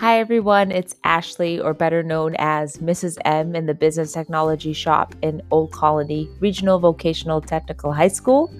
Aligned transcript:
Hi, 0.00 0.18
everyone. 0.18 0.72
It's 0.72 0.96
Ashley, 1.04 1.60
or 1.60 1.74
better 1.74 2.02
known 2.02 2.34
as 2.38 2.78
Mrs. 2.78 3.18
M, 3.26 3.54
in 3.54 3.66
the 3.66 3.74
Business 3.74 4.14
Technology 4.14 4.72
Shop 4.72 5.14
in 5.20 5.42
Old 5.50 5.72
Colony 5.72 6.26
Regional 6.40 6.78
Vocational 6.78 7.42
Technical 7.42 7.92
High 7.92 8.08
School. 8.08 8.50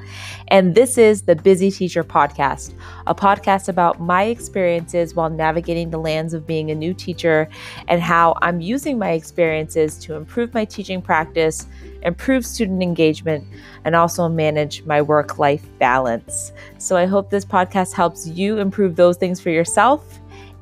And 0.48 0.74
this 0.74 0.98
is 0.98 1.22
the 1.22 1.34
Busy 1.34 1.70
Teacher 1.70 2.04
Podcast, 2.04 2.74
a 3.06 3.14
podcast 3.14 3.70
about 3.70 4.02
my 4.02 4.24
experiences 4.24 5.14
while 5.14 5.30
navigating 5.30 5.88
the 5.88 5.98
lands 5.98 6.34
of 6.34 6.46
being 6.46 6.70
a 6.70 6.74
new 6.74 6.92
teacher 6.92 7.48
and 7.88 8.02
how 8.02 8.36
I'm 8.42 8.60
using 8.60 8.98
my 8.98 9.12
experiences 9.12 9.96
to 10.00 10.16
improve 10.16 10.52
my 10.52 10.66
teaching 10.66 11.00
practice, 11.00 11.66
improve 12.02 12.44
student 12.44 12.82
engagement, 12.82 13.46
and 13.86 13.96
also 13.96 14.28
manage 14.28 14.84
my 14.84 15.00
work 15.00 15.38
life 15.38 15.66
balance. 15.78 16.52
So 16.76 16.98
I 16.98 17.06
hope 17.06 17.30
this 17.30 17.46
podcast 17.46 17.94
helps 17.94 18.26
you 18.26 18.58
improve 18.58 18.96
those 18.96 19.16
things 19.16 19.40
for 19.40 19.48
yourself 19.48 20.20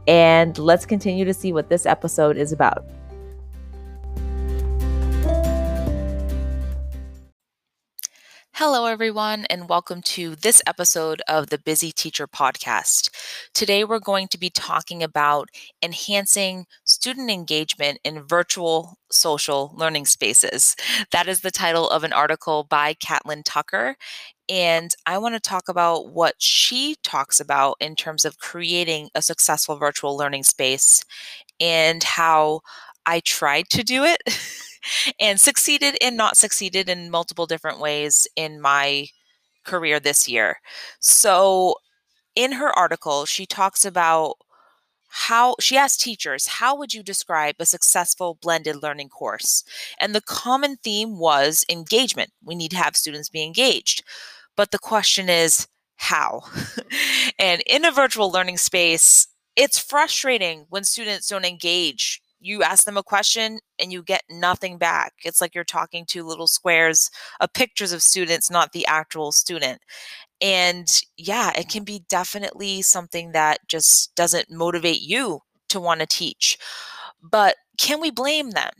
and 0.09 0.57
let's 0.57 0.87
continue 0.87 1.27
to 1.27 1.35
see 1.35 1.53
what 1.53 1.69
this 1.69 1.85
episode 1.85 2.39
is 2.39 2.51
about. 2.51 2.85
Hello, 8.52 8.87
everyone, 8.87 9.45
and 9.45 9.69
welcome 9.69 10.02
to 10.02 10.35
this 10.35 10.61
episode 10.66 11.23
of 11.29 11.51
the 11.51 11.59
Busy 11.59 11.93
Teacher 11.93 12.27
Podcast. 12.27 13.11
Today, 13.55 13.85
we're 13.85 14.01
going 14.01 14.27
to 14.29 14.39
be 14.39 14.51
talking 14.51 15.01
about 15.01 15.49
enhancing 15.80 16.66
student 16.83 17.30
engagement 17.30 18.01
in 18.02 18.25
virtual 18.25 18.99
social 19.13 19.73
learning 19.77 20.07
spaces. 20.07 20.75
That 21.13 21.29
is 21.29 21.43
the 21.43 21.52
title 21.52 21.88
of 21.88 22.02
an 22.02 22.13
article 22.13 22.65
by 22.65 22.95
Catlin 22.95 23.45
Tucker. 23.45 23.95
And 24.48 24.95
I 25.07 25.19
want 25.19 25.34
to 25.34 25.41
talk 25.41 25.69
about 25.69 26.12
what 26.12 26.34
she 26.38 26.97
talks 27.02 27.38
about 27.41 27.77
in 27.80 27.95
terms 27.97 28.25
of 28.25 28.38
creating 28.38 29.10
a 29.15 29.23
successful 29.23 29.77
virtual 29.77 30.16
learning 30.16 30.45
space 30.45 31.04
and 31.60 32.02
how 32.02 32.60
I 33.07 33.21
tried 33.21 33.71
to 33.71 33.82
do 33.85 34.04
it. 34.04 34.23
and 35.21 35.41
succeeded 35.41 35.96
and 36.01 36.16
not 36.16 36.37
succeeded 36.37 36.88
in 36.88 37.10
multiple 37.10 37.46
different 37.46 37.80
ways 37.80 38.26
in 38.37 38.60
my 38.60 39.07
career 39.65 40.01
this 40.01 40.29
year. 40.29 40.59
So, 41.01 41.76
in 42.37 42.52
her 42.52 42.71
article, 42.79 43.26
she 43.26 43.46
talks 43.46 43.85
about 43.85 44.37
how 45.09 45.57
she 45.60 45.76
asked 45.76 46.01
teachers, 46.01 46.46
How 46.46 46.76
would 46.76 46.95
you 46.95 47.02
describe 47.02 47.57
a 47.59 47.66
successful 47.66 48.38
blended 48.41 48.82
learning 48.82 49.09
course? 49.09 49.65
And 50.01 50.15
the 50.15 50.21
common 50.21 50.76
theme 50.76 51.19
was 51.19 51.65
engagement. 51.71 52.30
We 52.45 52.54
need 52.54 52.71
to 52.73 52.76
have 52.76 52.96
students 52.96 53.29
be 53.29 53.43
engaged. 53.43 54.02
But 54.59 54.73
the 54.73 54.78
question 54.78 55.30
is, 55.30 55.68
how? 55.96 56.42
and 57.38 57.62
in 57.66 57.87
a 57.87 57.92
virtual 57.92 58.30
learning 58.30 58.59
space, 58.59 59.28
it's 59.56 59.78
frustrating 59.78 60.66
when 60.68 60.84
students 60.84 61.28
don't 61.28 61.46
engage 61.46 62.20
you 62.40 62.62
ask 62.62 62.84
them 62.84 62.96
a 62.96 63.02
question 63.02 63.59
and 63.79 63.92
you 63.92 64.03
get 64.03 64.22
nothing 64.31 64.78
back. 64.78 65.12
It's 65.25 65.41
like 65.41 65.54
you're 65.54 65.64
talking 65.64 66.04
to 66.06 66.22
little 66.22 66.47
squares 66.47 67.10
of 67.41 67.53
pictures 67.53 67.92
of 67.92 68.03
students, 68.03 68.50
not 68.50 68.72
the 68.72 68.86
actual 68.86 69.32
student. 69.32 69.81
And 70.41 70.88
yeah, 71.16 71.50
it 71.56 71.69
can 71.69 71.84
be 71.84 72.04
definitely 72.09 72.82
something 72.82 73.32
that 73.32 73.59
just 73.66 74.14
doesn't 74.14 74.50
motivate 74.50 75.00
you 75.00 75.41
to 75.70 75.81
want 75.81 76.00
to 76.00 76.06
teach. 76.06 76.59
But 77.20 77.56
can 77.76 78.00
we 78.00 78.10
blame 78.10 78.50
them? 78.50 78.70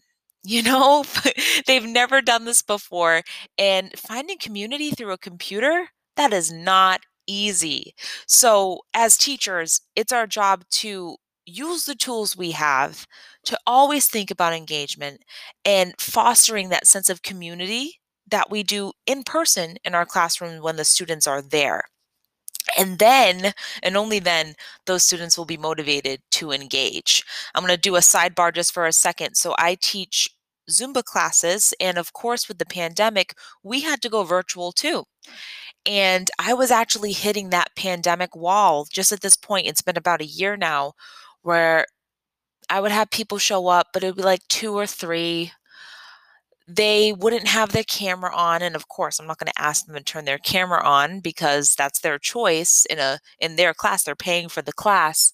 You 0.45 0.63
know, 0.63 1.05
they've 1.67 1.85
never 1.85 2.23
done 2.23 2.45
this 2.45 2.63
before. 2.63 3.23
And 3.57 3.93
finding 3.99 4.39
community 4.39 4.91
through 4.91 5.13
a 5.13 5.19
computer, 5.19 5.89
that 6.17 6.33
is 6.33 6.53
not 6.53 7.01
easy. 7.27 7.95
So, 8.27 8.81
as 8.95 9.17
teachers, 9.17 9.81
it's 9.97 10.13
our 10.13 10.27
job 10.27 10.65
to 10.71 11.17
use 11.47 11.85
the 11.85 11.95
tools 11.95 12.37
we 12.37 12.53
have 12.53 13.07
to 13.45 13.59
always 13.67 14.07
think 14.09 14.31
about 14.31 14.53
engagement 14.53 15.23
and 15.65 15.95
fostering 15.99 16.69
that 16.69 16.87
sense 16.87 17.09
of 17.09 17.23
community 17.23 18.01
that 18.31 18.51
we 18.51 18.63
do 18.63 18.93
in 19.07 19.23
person 19.25 19.77
in 19.85 19.95
our 19.95 20.05
classroom 20.05 20.63
when 20.63 20.77
the 20.77 20.85
students 20.85 21.27
are 21.27 21.41
there. 21.43 21.85
And 22.77 22.99
then, 22.99 23.55
and 23.83 23.97
only 23.97 24.19
then, 24.19 24.55
those 24.87 25.03
students 25.05 25.39
will 25.39 25.47
be 25.47 25.57
motivated 25.57 26.21
to 26.33 26.53
engage. 26.53 27.25
I'm 27.55 27.63
going 27.65 27.75
to 27.75 27.81
do 27.81 27.97
a 27.97 28.01
sidebar 28.01 28.55
just 28.55 28.73
for 28.75 28.87
a 28.87 28.93
second. 28.93 29.37
So, 29.37 29.55
I 29.59 29.77
teach 29.81 30.29
Zumba 30.71 31.03
classes, 31.05 31.75
and 31.81 31.99
of 31.99 32.13
course, 32.13 32.49
with 32.49 32.59
the 32.59 32.67
pandemic, 32.67 33.35
we 33.63 33.81
had 33.83 34.03
to 34.03 34.09
go 34.11 34.25
virtual 34.25 34.73
too. 34.73 35.05
And 35.87 36.31
I 36.39 36.55
was 36.55 36.71
actually 36.71 37.13
hitting 37.13 37.51
that 37.51 37.75
pandemic 37.77 38.37
wall 38.37 38.87
just 38.91 39.13
at 39.13 39.21
this 39.23 39.37
point. 39.37 39.67
It's 39.69 39.83
been 39.83 39.97
about 39.99 40.21
a 40.23 40.27
year 40.27 40.57
now 40.57 40.93
where 41.43 41.87
I 42.71 42.81
would 42.81 42.93
have 42.93 43.11
people 43.11 43.39
show 43.39 43.69
up, 43.69 43.89
but 43.93 44.03
it 44.05 44.09
would 44.09 44.17
be 44.17 44.23
like 44.23 44.47
two 44.49 44.75
or 44.79 44.87
three. 44.87 45.53
They 46.67 47.13
wouldn't 47.15 47.49
have 47.49 47.73
their 47.73 47.83
camera 47.85 48.35
on, 48.35 48.61
and 48.63 48.77
of 48.77 48.89
course, 48.89 49.19
I'm 49.19 49.27
not 49.27 49.39
going 49.39 49.51
to 49.51 49.63
ask 49.63 49.87
them 49.87 49.97
to 49.97 50.03
turn 50.03 50.27
their 50.27 50.39
camera 50.39 50.83
on 50.85 51.21
because 51.21 51.75
that's 51.75 52.01
their 52.01 52.19
choice 52.19 52.85
in 52.91 52.99
a 52.99 53.21
in 53.39 53.57
their 53.57 53.73
class. 53.73 54.03
They're 54.05 54.15
paying 54.15 54.49
for 54.51 54.61
the 54.61 54.73
class, 54.73 55.33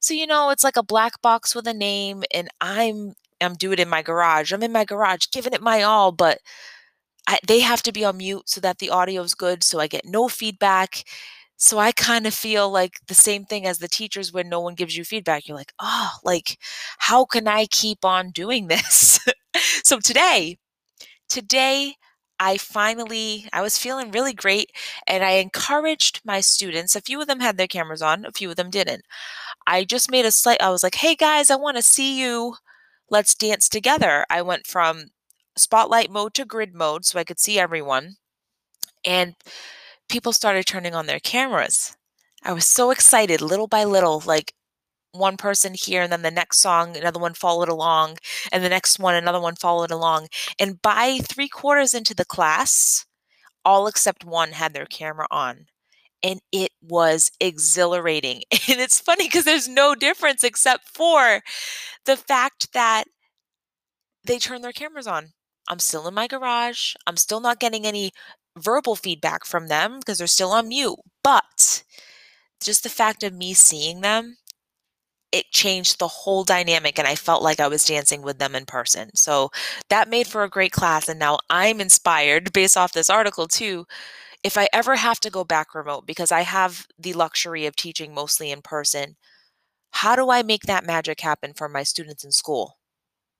so 0.00 0.14
you 0.14 0.26
know 0.26 0.50
it's 0.50 0.64
like 0.64 0.76
a 0.78 0.82
black 0.84 1.20
box 1.22 1.54
with 1.54 1.66
a 1.68 1.74
name. 1.74 2.24
And 2.32 2.48
I'm 2.60 3.14
Um, 3.40 3.52
I'm 3.52 3.56
doing 3.56 3.74
it 3.74 3.80
in 3.80 3.88
my 3.88 4.02
garage. 4.02 4.52
I'm 4.52 4.62
in 4.62 4.72
my 4.72 4.84
garage, 4.84 5.26
giving 5.32 5.52
it 5.52 5.62
my 5.62 5.82
all, 5.82 6.12
but 6.12 6.38
I, 7.28 7.38
they 7.46 7.60
have 7.60 7.82
to 7.84 7.92
be 7.92 8.04
on 8.04 8.18
mute 8.18 8.48
so 8.48 8.60
that 8.60 8.78
the 8.78 8.90
audio 8.90 9.22
is 9.22 9.34
good, 9.34 9.62
so 9.64 9.80
I 9.80 9.86
get 9.86 10.04
no 10.04 10.28
feedback 10.28 11.04
so 11.56 11.78
I 11.78 11.92
kind 11.92 12.26
of 12.26 12.34
feel 12.34 12.70
like 12.70 13.00
the 13.06 13.14
same 13.14 13.44
thing 13.44 13.66
as 13.66 13.78
the 13.78 13.88
teachers 13.88 14.32
when 14.32 14.48
no 14.48 14.60
one 14.60 14.74
gives 14.74 14.96
you 14.96 15.04
feedback. 15.04 15.46
You're 15.46 15.56
like, 15.56 15.72
oh, 15.78 16.10
like, 16.24 16.58
how 16.98 17.24
can 17.24 17.46
I 17.48 17.66
keep 17.66 18.04
on 18.04 18.30
doing 18.30 18.66
this? 18.66 19.20
so 19.84 19.98
today, 20.00 20.58
today, 21.28 21.96
I 22.40 22.58
finally, 22.58 23.48
I 23.52 23.62
was 23.62 23.78
feeling 23.78 24.10
really 24.10 24.34
great 24.34 24.72
and 25.06 25.24
I 25.24 25.32
encouraged 25.32 26.20
my 26.24 26.40
students. 26.40 26.96
A 26.96 27.00
few 27.00 27.20
of 27.20 27.28
them 27.28 27.40
had 27.40 27.56
their 27.56 27.68
cameras 27.68 28.02
on, 28.02 28.24
a 28.24 28.32
few 28.32 28.50
of 28.50 28.56
them 28.56 28.70
didn't. 28.70 29.04
I 29.66 29.84
just 29.84 30.10
made 30.10 30.26
a 30.26 30.32
slight, 30.32 30.62
I 30.62 30.70
was 30.70 30.82
like, 30.82 30.96
hey 30.96 31.16
guys, 31.16 31.50
I 31.50 31.56
want 31.56 31.76
to 31.78 31.82
see 31.82 32.20
you. 32.20 32.56
Let's 33.10 33.34
dance 33.34 33.68
together. 33.68 34.24
I 34.30 34.42
went 34.42 34.66
from 34.66 35.06
spotlight 35.56 36.10
mode 36.10 36.34
to 36.34 36.44
grid 36.44 36.74
mode 36.74 37.04
so 37.04 37.18
I 37.18 37.24
could 37.24 37.38
see 37.40 37.58
everyone. 37.58 38.16
And 39.04 39.34
people 40.08 40.32
started 40.32 40.66
turning 40.66 40.94
on 40.94 41.06
their 41.06 41.20
cameras. 41.20 41.96
I 42.44 42.52
was 42.52 42.66
so 42.66 42.90
excited 42.90 43.40
little 43.40 43.68
by 43.68 43.84
little, 43.84 44.22
like 44.26 44.54
one 45.12 45.36
person 45.36 45.74
here 45.74 46.02
and 46.02 46.12
then 46.12 46.22
the 46.22 46.30
next 46.30 46.58
song 46.58 46.96
another 46.96 47.20
one 47.20 47.34
followed 47.34 47.68
along 47.68 48.18
and 48.52 48.64
the 48.64 48.68
next 48.68 48.98
one 48.98 49.14
another 49.14 49.40
one 49.40 49.56
followed 49.56 49.90
along 49.90 50.28
and 50.58 50.82
by 50.82 51.18
three 51.22 51.48
quarters 51.48 51.94
into 51.94 52.14
the 52.14 52.24
class 52.24 53.06
all 53.64 53.86
except 53.86 54.24
one 54.24 54.52
had 54.52 54.74
their 54.74 54.86
camera 54.86 55.26
on 55.30 55.66
and 56.22 56.40
it 56.52 56.72
was 56.82 57.30
exhilarating 57.40 58.42
and 58.52 58.80
it's 58.80 59.00
funny 59.00 59.26
because 59.26 59.44
there's 59.44 59.68
no 59.68 59.94
difference 59.94 60.44
except 60.44 60.88
for 60.88 61.42
the 62.06 62.16
fact 62.16 62.72
that 62.72 63.04
they 64.24 64.38
turned 64.38 64.64
their 64.64 64.72
cameras 64.72 65.06
on 65.06 65.32
i'm 65.68 65.78
still 65.78 66.06
in 66.08 66.14
my 66.14 66.26
garage 66.26 66.94
i'm 67.06 67.16
still 67.16 67.40
not 67.40 67.60
getting 67.60 67.86
any 67.86 68.12
verbal 68.56 68.96
feedback 68.96 69.44
from 69.44 69.68
them 69.68 69.98
because 69.98 70.18
they're 70.18 70.26
still 70.28 70.52
on 70.52 70.68
mute. 70.68 70.96
But 71.24 71.82
just 72.62 72.82
the 72.84 72.88
fact 72.88 73.22
of 73.22 73.34
me 73.34 73.54
seeing 73.54 74.00
them, 74.00 74.38
it 75.32 75.50
changed 75.50 75.98
the 75.98 76.08
whole 76.08 76.44
dynamic 76.44 76.98
and 76.98 77.08
I 77.08 77.16
felt 77.16 77.42
like 77.42 77.60
I 77.60 77.68
was 77.68 77.84
dancing 77.84 78.22
with 78.22 78.38
them 78.38 78.54
in 78.54 78.66
person. 78.66 79.10
So 79.16 79.50
that 79.90 80.08
made 80.08 80.28
for 80.28 80.44
a 80.44 80.50
great 80.50 80.72
class. 80.72 81.08
And 81.08 81.18
now 81.18 81.38
I'm 81.50 81.80
inspired 81.80 82.52
based 82.54 82.76
off 82.76 82.92
this 82.92 83.10
article 83.10 83.48
too. 83.48 83.86
If 84.44 84.58
I 84.58 84.68
ever 84.72 84.96
have 84.96 85.20
to 85.20 85.30
go 85.30 85.44
back 85.44 85.74
remote, 85.74 86.06
because 86.06 86.32
I 86.32 86.42
have 86.42 86.86
the 86.98 87.14
luxury 87.14 87.66
of 87.66 87.76
teaching 87.76 88.14
mostly 88.14 88.50
in 88.52 88.62
person, 88.62 89.16
how 89.94 90.16
do 90.16 90.30
I 90.30 90.42
make 90.42 90.64
that 90.64 90.84
magic 90.84 91.20
happen 91.20 91.54
for 91.54 91.68
my 91.68 91.84
students 91.84 92.24
in 92.24 92.32
school? 92.32 92.78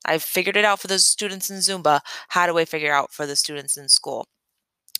I've 0.06 0.22
figured 0.22 0.56
it 0.56 0.64
out 0.64 0.80
for 0.80 0.86
the 0.86 1.00
students 1.00 1.50
in 1.50 1.56
Zumba. 1.58 2.00
How 2.28 2.46
do 2.46 2.58
I 2.58 2.64
figure 2.64 2.92
out 2.92 3.10
for 3.12 3.26
the 3.26 3.36
students 3.36 3.76
in 3.76 3.88
school? 3.88 4.28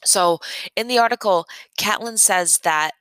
So 0.04 0.40
in 0.76 0.88
the 0.88 0.98
article, 0.98 1.46
Catlin 1.78 2.18
says 2.18 2.58
that 2.64 2.92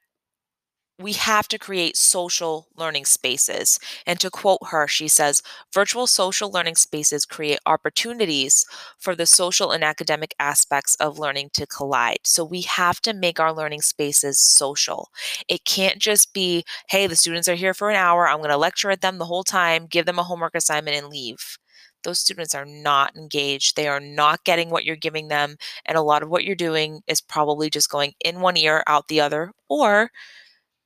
we 1.03 1.13
have 1.13 1.47
to 1.49 1.59
create 1.59 1.97
social 1.97 2.67
learning 2.75 3.05
spaces. 3.05 3.79
And 4.07 4.19
to 4.19 4.29
quote 4.29 4.61
her, 4.69 4.87
she 4.87 5.07
says, 5.07 5.41
virtual 5.73 6.07
social 6.07 6.49
learning 6.49 6.75
spaces 6.75 7.25
create 7.25 7.59
opportunities 7.65 8.65
for 8.97 9.15
the 9.15 9.25
social 9.25 9.71
and 9.71 9.83
academic 9.83 10.33
aspects 10.39 10.95
of 10.95 11.19
learning 11.19 11.49
to 11.53 11.67
collide. 11.67 12.19
So 12.23 12.45
we 12.45 12.61
have 12.61 13.01
to 13.01 13.13
make 13.13 13.39
our 13.39 13.53
learning 13.53 13.81
spaces 13.81 14.39
social. 14.39 15.09
It 15.47 15.65
can't 15.65 15.99
just 15.99 16.33
be, 16.33 16.63
hey, 16.89 17.07
the 17.07 17.15
students 17.15 17.49
are 17.49 17.55
here 17.55 17.73
for 17.73 17.89
an 17.89 17.97
hour. 17.97 18.27
I'm 18.27 18.37
going 18.37 18.49
to 18.49 18.57
lecture 18.57 18.89
at 18.89 19.01
them 19.01 19.17
the 19.17 19.25
whole 19.25 19.43
time, 19.43 19.87
give 19.87 20.05
them 20.05 20.19
a 20.19 20.23
homework 20.23 20.55
assignment, 20.55 20.97
and 20.97 21.07
leave 21.07 21.57
those 22.03 22.19
students 22.19 22.53
are 22.53 22.65
not 22.65 23.15
engaged. 23.15 23.75
They 23.75 23.87
are 23.87 23.99
not 23.99 24.43
getting 24.43 24.69
what 24.69 24.85
you're 24.85 24.95
giving 24.95 25.29
them. 25.29 25.55
And 25.85 25.97
a 25.97 26.01
lot 26.01 26.21
of 26.21 26.29
what 26.29 26.43
you're 26.43 26.55
doing 26.55 27.01
is 27.07 27.21
probably 27.21 27.69
just 27.69 27.89
going 27.89 28.13
in 28.23 28.41
one 28.41 28.57
ear, 28.57 28.83
out 28.87 29.07
the 29.07 29.21
other, 29.21 29.53
or 29.69 30.11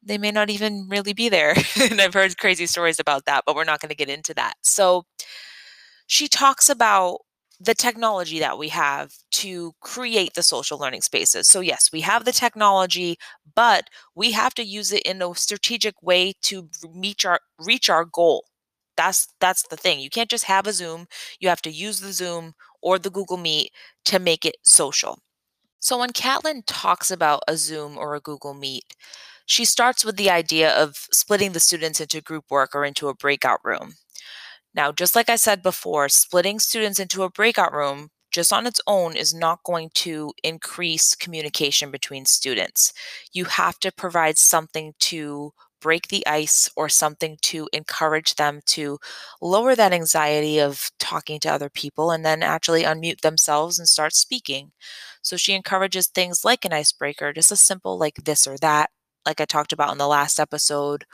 they 0.04 0.18
may 0.18 0.32
not 0.32 0.50
even 0.50 0.88
really 0.90 1.14
be 1.14 1.30
there. 1.30 1.56
and 1.82 2.02
I've 2.02 2.14
heard 2.14 2.38
crazy 2.38 2.66
stories 2.66 3.00
about 3.00 3.26
that, 3.26 3.44
but 3.46 3.56
we're 3.56 3.64
not 3.64 3.82
going 3.82 3.90
to 3.90 3.96
get 3.96 4.10
into 4.10 4.34
that. 4.36 4.56
So 4.62 5.06
she 6.08 6.28
talks 6.28 6.70
about 6.70 7.20
the 7.60 7.74
technology 7.74 8.40
that 8.40 8.58
we 8.58 8.70
have 8.70 9.12
to 9.32 9.74
create 9.82 10.34
the 10.36 10.44
social 10.44 10.78
learning 10.78 11.02
spaces. 11.02 11.48
So, 11.48 11.60
yes, 11.60 11.90
we 11.92 12.02
have 12.02 12.24
the 12.24 12.32
technology, 12.32 13.18
but 13.56 13.90
we 14.16 14.32
have 14.34 14.54
to 14.56 14.64
use 14.64 14.92
it 14.92 15.02
in 15.04 15.22
a 15.22 15.34
strategic 15.36 16.02
way 16.04 16.34
to 16.44 16.70
reach 16.94 17.26
our 17.26 17.40
reach 17.60 17.90
our 17.90 18.06
goal. 18.06 18.46
That's 18.96 19.28
that's 19.40 19.64
the 19.70 19.78
thing. 19.78 20.00
You 20.00 20.10
can't 20.10 20.30
just 20.30 20.46
have 20.46 20.68
a 20.68 20.74
Zoom. 20.74 21.08
You 21.40 21.50
have 21.50 21.62
to 21.64 21.72
use 21.72 22.00
the 22.00 22.14
Zoom 22.14 22.54
or 22.82 23.00
the 23.00 23.10
Google 23.10 23.38
Meet 23.38 23.72
to 24.06 24.20
make 24.20 24.46
it 24.46 24.58
social. 24.64 25.20
So 25.80 26.00
when 26.00 26.12
Catlin 26.12 26.64
talks 26.68 27.12
about 27.12 27.44
a 27.48 27.58
Zoom 27.58 27.98
or 27.98 28.16
a 28.16 28.20
Google 28.22 28.54
Meet, 28.54 28.96
she 29.48 29.66
starts 29.66 30.06
with 30.06 30.18
the 30.18 30.30
idea 30.30 30.70
of 30.70 31.08
splitting 31.12 31.54
the 31.54 31.60
students 31.60 32.02
into 32.02 32.22
group 32.22 32.46
work 32.52 32.76
or 32.76 32.86
into 32.86 33.08
a 33.08 33.16
breakout 33.16 33.62
room. 33.64 33.94
Now, 34.76 34.92
just 34.92 35.16
like 35.16 35.30
I 35.30 35.38
said 35.38 35.64
before, 35.64 36.10
splitting 36.10 36.60
students 36.60 37.00
into 37.00 37.24
a 37.24 37.32
breakout 37.32 37.74
room 37.74 38.10
just 38.30 38.52
on 38.52 38.68
its 38.68 38.82
own 38.86 39.16
is 39.16 39.34
not 39.34 39.64
going 39.64 39.90
to 39.96 40.34
increase 40.44 41.16
communication 41.16 41.90
between 41.92 42.26
students. 42.26 42.94
You 43.32 43.46
have 43.46 43.80
to 43.80 43.92
provide 43.92 44.38
something 44.38 44.94
to 45.00 45.54
break 45.80 46.10
the 46.10 46.28
ice 46.28 46.70
or 46.76 46.90
something 46.90 47.38
to 47.44 47.70
encourage 47.72 48.36
them 48.36 48.60
to 48.66 49.00
lower 49.42 49.76
that 49.76 49.94
anxiety 49.94 50.60
of 50.60 50.92
talking 51.00 51.40
to 51.40 51.50
other 51.52 51.70
people 51.70 52.12
and 52.12 52.26
then 52.26 52.44
actually 52.44 52.84
unmute 52.84 53.22
themselves 53.22 53.80
and 53.80 53.88
start 53.88 54.14
speaking. 54.14 54.72
So 55.22 55.38
she 55.38 55.54
encourages 55.54 56.08
things 56.08 56.44
like 56.44 56.66
an 56.66 56.74
icebreaker, 56.74 57.32
just 57.32 57.52
a 57.52 57.56
simple 57.56 57.98
like 57.98 58.16
this 58.26 58.46
or 58.46 58.58
that, 58.58 58.90
like 59.28 59.42
I 59.42 59.46
talked 59.46 59.74
about 59.74 59.94
in 59.94 60.00
the 60.00 60.08
last 60.08 60.40
episode, 60.40 61.06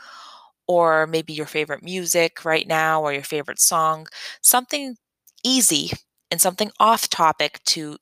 or 0.68 1.08
maybe 1.08 1.34
your 1.34 1.46
favorite 1.48 1.84
music 1.84 2.46
right 2.46 2.68
now 2.68 3.02
or 3.04 3.14
your 3.14 3.24
favorite 3.24 3.60
song, 3.60 4.08
something 4.42 4.98
easy 5.44 5.92
and 6.32 6.42
something 6.42 6.72
off 6.80 7.10
topic 7.10 7.60
to 7.66 7.98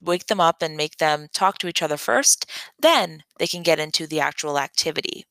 wake 0.00 0.26
them 0.26 0.40
up 0.40 0.62
and 0.62 0.76
make 0.76 0.98
them 0.98 1.26
talk 1.32 1.58
to 1.58 1.68
each 1.68 1.82
other 1.82 1.96
first, 1.96 2.50
then 2.78 3.22
they 3.38 3.46
can 3.46 3.62
get 3.62 3.78
into 3.80 4.06
the 4.06 4.20
actual 4.20 4.58
activity. 4.58 5.24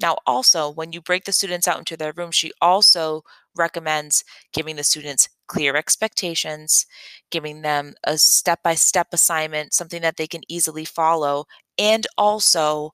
Now, 0.00 0.16
also, 0.26 0.70
when 0.70 0.92
you 0.92 1.00
break 1.00 1.24
the 1.24 1.32
students 1.32 1.66
out 1.66 1.78
into 1.78 1.96
their 1.96 2.12
room, 2.16 2.30
she 2.30 2.52
also 2.60 3.22
recommends 3.56 4.24
giving 4.52 4.76
the 4.76 4.84
students 4.84 5.28
clear 5.48 5.76
expectations, 5.76 6.86
giving 7.30 7.62
them 7.62 7.94
a 8.04 8.16
step 8.16 8.60
by 8.62 8.74
step 8.74 9.08
assignment, 9.12 9.74
something 9.74 10.02
that 10.02 10.16
they 10.16 10.28
can 10.28 10.42
easily 10.48 10.84
follow, 10.84 11.44
and 11.78 12.06
also 12.16 12.92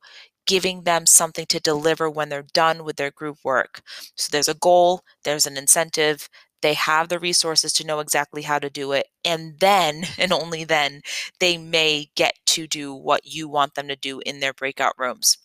giving 0.51 0.83
them 0.83 1.07
something 1.07 1.47
to 1.47 1.61
deliver 1.61 2.11
when 2.11 2.29
they're 2.29 2.43
done 2.43 2.83
with 2.83 2.97
their 2.97 3.13
group 3.13 3.39
work. 3.45 3.83
So 4.17 4.29
there's 4.33 4.49
a 4.49 4.55
goal, 4.55 5.03
there's 5.23 5.47
an 5.47 5.57
incentive, 5.57 6.29
they 6.61 6.75
have 6.75 7.09
the 7.09 7.21
resources 7.21 7.73
to 7.75 7.87
know 7.87 8.01
exactly 8.01 8.43
how 8.43 8.59
to 8.59 8.69
do 8.69 8.91
it. 8.91 9.07
And 9.25 9.61
then, 9.61 10.03
and 10.19 10.33
only 10.33 10.65
then, 10.65 11.03
they 11.39 11.57
may 11.57 12.09
get 12.17 12.35
to 12.47 12.67
do 12.67 12.93
what 12.93 13.21
you 13.25 13.49
want 13.49 13.77
them 13.77 13.87
to 13.87 13.95
do 13.95 14.19
in 14.27 14.41
their 14.41 14.53
breakout 14.53 14.95
rooms. 14.99 15.39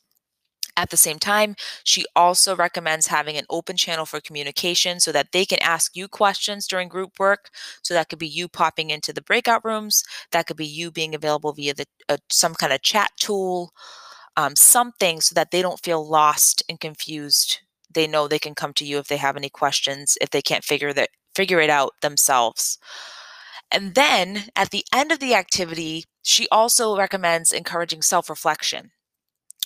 At 0.75 0.89
the 0.89 0.97
same 0.97 1.19
time, 1.19 1.55
she 1.83 2.05
also 2.15 2.55
recommends 2.55 3.07
having 3.07 3.37
an 3.37 3.45
open 3.47 3.77
channel 3.77 4.07
for 4.07 4.19
communication 4.19 4.99
so 4.99 5.11
that 5.11 5.33
they 5.33 5.45
can 5.45 5.59
ask 5.61 5.95
you 5.95 6.07
questions 6.07 6.67
during 6.67 6.89
group 6.89 7.19
work. 7.19 7.49
So 7.83 7.93
that 7.93 8.09
could 8.09 8.19
be 8.19 8.27
you 8.27 8.47
popping 8.47 8.89
into 8.89 9.13
the 9.13 9.21
breakout 9.21 9.63
rooms, 9.63 10.03
that 10.31 10.47
could 10.47 10.57
be 10.57 10.65
you 10.65 10.89
being 10.89 11.13
available 11.13 11.53
via 11.53 11.75
the 11.75 11.85
uh, 12.09 12.17
some 12.29 12.55
kind 12.55 12.73
of 12.73 12.81
chat 12.81 13.11
tool, 13.17 13.71
um, 14.37 14.55
something 14.55 15.21
so 15.21 15.33
that 15.35 15.51
they 15.51 15.61
don't 15.61 15.83
feel 15.83 16.07
lost 16.07 16.63
and 16.69 16.79
confused. 16.79 17.59
They 17.93 18.07
know 18.07 18.27
they 18.27 18.39
can 18.39 18.55
come 18.55 18.73
to 18.73 18.85
you 18.85 18.97
if 18.97 19.07
they 19.07 19.17
have 19.17 19.37
any 19.37 19.49
questions 19.49 20.17
if 20.21 20.29
they 20.29 20.41
can't 20.41 20.63
figure 20.63 20.93
that 20.93 21.09
figure 21.35 21.59
it 21.59 21.69
out 21.69 21.93
themselves. 22.01 22.77
And 23.71 23.95
then 23.95 24.45
at 24.55 24.69
the 24.69 24.85
end 24.93 25.11
of 25.11 25.19
the 25.19 25.33
activity 25.33 26.05
she 26.23 26.47
also 26.51 26.97
recommends 26.97 27.53
encouraging 27.53 28.01
self-reflection. 28.01 28.91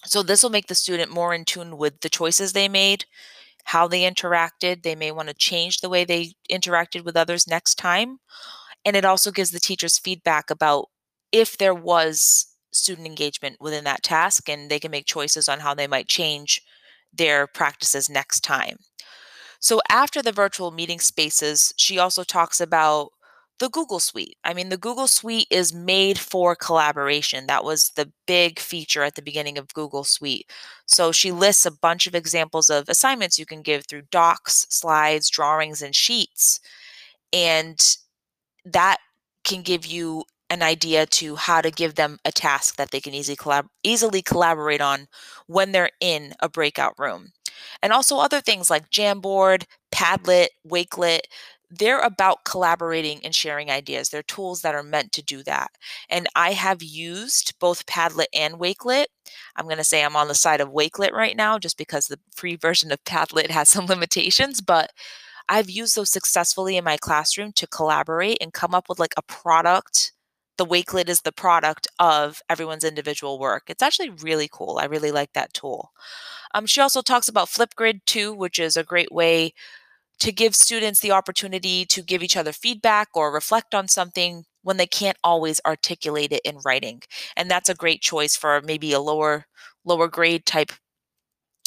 So 0.06 0.24
this 0.24 0.44
will 0.44 0.50
make 0.50 0.68
the 0.68 0.76
student 0.76 1.12
more 1.12 1.34
in 1.34 1.46
tune 1.46 1.78
with 1.78 2.02
the 2.02 2.10
choices 2.10 2.54
they 2.54 2.68
made 2.68 3.06
how 3.70 3.88
they 3.88 4.02
interacted. 4.02 4.82
They 4.82 4.96
may 4.96 5.12
want 5.12 5.30
to 5.30 5.36
change 5.36 5.78
the 5.78 5.90
way 5.90 6.04
they 6.04 6.34
interacted 6.52 7.04
with 7.04 7.16
others 7.16 7.48
next 7.48 7.76
time. 7.76 8.18
And 8.84 8.96
it 8.96 9.06
also 9.06 9.32
gives 9.32 9.52
the 9.52 9.60
teachers 9.60 10.00
feedback 10.00 10.50
about 10.50 10.88
if 11.32 11.58
there 11.58 11.76
was 11.76 12.48
student 12.72 13.08
engagement 13.08 13.58
within 13.60 13.84
that 13.84 14.04
task 14.04 14.50
and 14.50 14.70
they 14.70 14.80
can 14.80 14.92
make 14.92 15.06
choices 15.06 15.50
on 15.50 15.60
how 15.60 15.74
they 15.74 15.88
might 15.88 16.08
change 16.08 16.62
their 17.14 17.48
practices 17.48 18.10
next 18.10 18.42
time. 18.42 18.78
So 19.60 19.82
after 19.90 20.22
the 20.22 20.32
virtual 20.32 20.72
meeting 20.72 21.00
spaces, 21.00 21.74
she 21.76 22.00
also 22.00 22.24
talks 22.24 22.62
about 22.62 23.10
the 23.60 23.70
Google 23.70 24.00
Suite. 24.00 24.38
I 24.46 24.54
mean, 24.54 24.70
the 24.70 24.78
Google 24.78 25.08
Suite 25.08 25.48
is 25.52 25.74
made 25.74 26.18
for 26.18 26.56
collaboration. 26.56 27.46
That 27.48 27.66
was 27.66 27.92
the 27.96 28.10
big 28.26 28.58
feature 28.58 29.04
at 29.04 29.16
the 29.16 29.22
beginning 29.22 29.58
of 29.58 29.74
Google 29.74 30.06
Suite. 30.06 30.50
So 30.86 31.12
she 31.12 31.32
lists 31.32 31.66
a 31.66 31.72
bunch 31.72 32.08
of 32.08 32.16
examples 32.16 32.70
of 32.70 32.88
assignments 32.88 33.38
you 33.38 33.46
can 33.46 33.62
give 33.62 33.86
through 33.86 34.04
docs, 34.12 34.66
slides, 34.70 35.30
drawings, 35.30 35.82
and 35.82 35.94
sheets. 35.94 36.62
And 37.34 37.80
that 38.64 38.98
can 39.44 39.62
give 39.62 39.86
you 39.86 40.24
an 40.50 40.62
idea 40.64 41.06
to 41.06 41.36
how 41.36 41.62
to 41.62 41.72
give 41.72 41.96
them 41.96 42.20
a 42.26 42.32
task 42.32 42.76
that 42.78 42.92
they 42.92 43.00
can 43.00 43.14
easily 43.14 43.36
collab- 43.36 43.70
easily 43.84 44.22
collaborate 44.22 44.82
on 44.82 45.08
when 45.48 45.72
they're 45.72 45.92
in 46.00 46.34
a 46.40 46.50
breakout 46.50 46.94
room. 46.98 47.32
And 47.84 47.94
also 47.94 48.18
other 48.18 48.42
things 48.42 48.70
like 48.70 48.90
Jamboard, 48.90 49.66
Padlet, 49.92 50.48
Wakelet, 50.68 51.22
they're 51.72 52.00
about 52.00 52.46
collaborating 52.46 53.20
and 53.24 53.36
sharing 53.36 53.70
ideas. 53.70 54.10
They're 54.10 54.24
tools 54.24 54.62
that 54.62 54.74
are 54.74 54.84
meant 54.84 55.12
to 55.14 55.22
do 55.22 55.44
that. 55.44 55.70
And 56.10 56.28
I 56.36 56.54
have 56.54 56.82
used 56.82 57.54
both 57.60 57.86
Padlet 57.86 58.26
and 58.34 58.56
Wakelet. 58.56 59.06
I'm 59.56 59.66
going 59.66 59.78
to 59.78 59.84
say 59.84 60.04
I'm 60.04 60.16
on 60.16 60.28
the 60.28 60.36
side 60.36 60.62
of 60.62 60.70
Wakelet 60.70 61.12
right 61.12 61.38
now 61.38 61.60
just 61.60 61.78
because 61.78 62.08
the 62.08 62.20
free 62.34 62.56
version 62.56 62.92
of 62.92 63.04
Padlet 63.04 63.52
has 63.52 63.70
some 63.70 63.86
limitations, 63.86 64.62
but 64.62 64.92
I've 65.48 65.70
used 65.70 65.96
those 65.96 66.12
successfully 66.12 66.78
in 66.78 66.84
my 66.84 66.98
classroom 66.98 67.52
to 67.54 67.68
collaborate 67.68 68.38
and 68.42 68.54
come 68.54 68.74
up 68.74 68.88
with 68.88 69.00
like 69.00 69.14
a 69.18 69.24
product 69.24 70.12
the 70.60 70.66
Wakelet 70.66 71.08
is 71.08 71.22
the 71.22 71.32
product 71.32 71.88
of 72.00 72.42
everyone's 72.50 72.84
individual 72.84 73.40
work. 73.40 73.64
It's 73.68 73.82
actually 73.82 74.10
really 74.10 74.50
cool. 74.52 74.78
I 74.78 74.86
really 74.86 75.12
like 75.12 75.32
that 75.34 75.54
tool. 75.54 75.94
Um, 76.54 76.66
she 76.66 76.82
also 76.82 77.02
talks 77.02 77.30
about 77.30 77.48
Flipgrid 77.48 78.02
too, 78.06 78.34
which 78.34 78.60
is 78.60 78.76
a 78.76 78.84
great 78.84 79.12
way 79.12 79.54
to 80.20 80.34
give 80.34 80.54
students 80.54 81.00
the 81.00 81.12
opportunity 81.12 81.86
to 81.86 82.02
give 82.02 82.22
each 82.22 82.36
other 82.36 82.52
feedback 82.52 83.08
or 83.14 83.34
reflect 83.34 83.74
on 83.74 83.88
something 83.88 84.44
when 84.64 84.76
they 84.76 84.86
can't 84.86 85.18
always 85.24 85.62
articulate 85.66 86.34
it 86.34 86.42
in 86.44 86.58
writing. 86.66 87.02
And 87.38 87.50
that's 87.50 87.70
a 87.70 87.74
great 87.74 88.02
choice 88.02 88.36
for 88.36 88.62
maybe 88.62 88.92
a 88.92 89.00
lower 89.00 89.46
lower 89.86 90.10
grade 90.10 90.46
type 90.46 90.74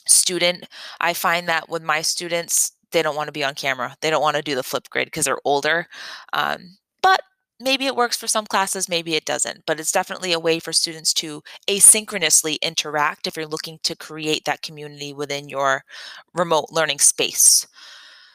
student. 0.07 0.67
I 1.01 1.15
find 1.15 1.49
that 1.49 1.71
with 1.71 1.83
my 1.83 2.03
students, 2.03 2.73
they 2.91 3.01
don't 3.01 3.17
want 3.17 3.29
to 3.29 3.33
be 3.33 3.43
on 3.45 3.55
camera. 3.55 3.97
They 4.03 4.11
don't 4.11 4.21
want 4.21 4.37
to 4.37 4.43
do 4.43 4.55
the 4.55 4.61
Flipgrid 4.61 5.07
because 5.07 5.25
they're 5.25 5.39
older. 5.47 5.87
Um, 6.35 6.77
but 7.03 7.23
maybe 7.63 7.87
it 7.87 7.97
works 7.97 8.17
for 8.17 8.27
some 8.27 8.47
classes, 8.47 8.89
maybe 8.89 9.15
it 9.15 9.25
doesn't, 9.25 9.65
but 9.67 9.81
it's 9.81 9.93
definitely 9.93 10.33
a 10.33 10.41
way 10.41 10.59
for 10.59 10.73
students 10.73 11.13
to 11.15 11.43
asynchronously 11.69 12.61
interact 12.61 13.27
if 13.27 13.37
you're 13.37 13.47
looking 13.47 13.79
to 13.83 13.97
create 13.97 14.45
that 14.45 14.63
community 14.63 15.13
within 15.13 15.49
your 15.49 15.85
remote 16.35 16.67
learning 16.71 16.99
space. 16.99 17.67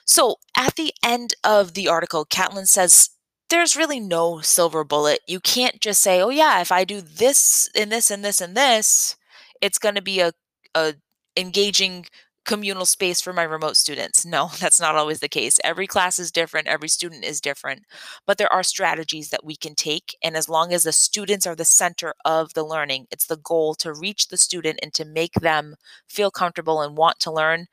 So 0.06 0.38
at 0.56 0.76
the 0.76 0.94
end 1.04 1.34
of 1.44 1.74
the 1.74 1.88
article, 1.88 2.26
Catlin 2.26 2.66
says, 2.66 3.10
there's 3.50 3.76
really 3.76 4.00
no 4.00 4.40
silver 4.42 4.84
bullet. 4.84 5.20
You 5.28 5.40
can't 5.40 5.80
just 5.80 6.02
say, 6.02 6.22
oh, 6.22 6.30
yeah, 6.30 6.60
if 6.62 6.72
I 6.72 6.84
do 6.84 7.02
this 7.02 7.70
and 7.76 7.92
this 7.92 8.12
and 8.12 8.24
this 8.24 8.42
and 8.42 8.56
this, 8.56 9.16
it's 9.62 9.80
going 9.80 9.96
to 9.96 10.02
be 10.02 10.20
a, 10.20 10.34
a 10.76 10.96
engaging 11.36 12.06
communal 12.48 12.86
space 12.86 13.22
for 13.22 13.34
my 13.34 13.44
remote 13.44 13.78
students. 13.78 14.26
No, 14.26 14.50
that's 14.60 14.80
not 14.80 14.96
always 14.96 15.20
the 15.20 15.30
case. 15.30 15.60
Every 15.64 15.86
class 15.86 16.18
is 16.18 16.32
different, 16.32 16.68
every 16.68 16.90
student 16.90 17.24
is 17.24 17.40
different, 17.40 17.84
but 18.26 18.40
there 18.40 18.52
are 18.52 18.64
strategies 18.64 19.30
that 19.30 19.46
we 19.46 19.56
can 19.56 19.76
take. 19.76 20.18
And 20.24 20.36
as 20.36 20.50
long 20.50 20.74
as 20.74 20.84
the 20.84 20.92
students 20.92 21.46
are 21.46 21.56
the 21.56 21.66
center 21.66 22.16
of 22.26 22.54
the 22.54 22.64
learning, 22.64 23.06
it's 23.12 23.28
the 23.28 23.38
goal 23.38 23.76
to 23.76 23.94
reach 23.94 24.30
the 24.30 24.38
student 24.38 24.80
and 24.82 24.94
to 24.96 25.06
make 25.06 25.34
them 25.34 25.76
feel 26.08 26.32
comfortable 26.32 26.82
and 26.82 26.98
want 26.98 27.20
to 27.20 27.32
learn, 27.32 27.68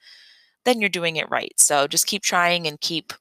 then 0.65 0.81
you're 0.81 0.91
doing 0.91 1.17
it 1.17 1.31
right. 1.31 1.55
So 1.57 1.87
just 1.87 2.07
keep 2.07 2.23
trying 2.23 2.67
and 2.67 2.81
keep 2.81 3.13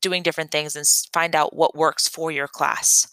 doing 0.00 0.22
different 0.22 0.50
things 0.50 0.76
and 0.76 0.86
find 1.12 1.34
out 1.34 1.56
what 1.56 1.74
works 1.74 2.06
for 2.06 2.30
your 2.30 2.48
class. 2.48 3.08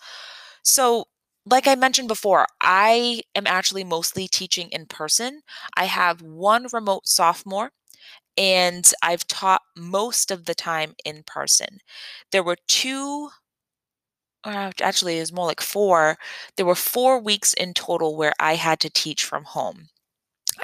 So, 0.63 1.05
like 1.47 1.67
I 1.67 1.75
mentioned 1.75 2.07
before, 2.07 2.47
I 2.59 3.21
am 3.35 3.45
actually 3.45 3.83
mostly 3.83 4.27
teaching 4.27 4.69
in 4.71 4.87
person. 4.87 5.41
I 5.77 5.85
have 5.85 6.23
one 6.23 6.65
remote 6.73 7.07
sophomore 7.07 7.69
and 8.37 8.91
I've 9.01 9.27
taught 9.27 9.61
most 9.75 10.31
of 10.31 10.45
the 10.45 10.55
time 10.55 10.95
in 11.05 11.23
person. 11.23 11.79
There 12.31 12.43
were 12.43 12.57
two, 12.67 13.29
uh, 14.43 14.71
actually, 14.81 15.17
it 15.17 15.21
was 15.21 15.33
more 15.33 15.47
like 15.47 15.61
four. 15.61 16.17
There 16.55 16.65
were 16.65 16.75
four 16.75 17.19
weeks 17.19 17.53
in 17.53 17.73
total 17.73 18.15
where 18.15 18.33
I 18.39 18.55
had 18.55 18.79
to 18.81 18.89
teach 18.89 19.23
from 19.23 19.43
home. 19.43 19.89